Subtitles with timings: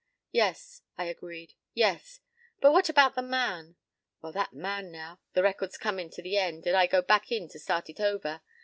[0.31, 3.75] p> "Yes," I agreed, "yes.—But what about the man?"
[4.23, 5.19] "Well, that man, now.
[5.33, 8.41] The record's comin' to the end and I go back in to start it over.